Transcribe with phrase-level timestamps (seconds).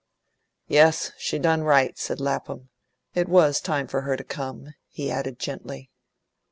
[0.67, 2.69] "Yes, she done right," said Lapham.
[3.13, 5.91] "It was time for her to come," he added gently.